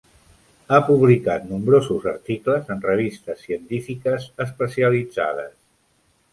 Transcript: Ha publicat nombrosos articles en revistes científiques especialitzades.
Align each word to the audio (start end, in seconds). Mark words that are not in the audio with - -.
Ha 0.69 0.77
publicat 0.87 1.45
nombrosos 1.49 2.07
articles 2.13 2.73
en 2.77 2.83
revistes 2.87 3.45
científiques 3.45 4.29
especialitzades. 4.49 5.57